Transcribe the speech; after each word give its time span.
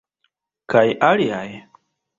Kaj 0.75 0.83
aliaj? 1.11 1.47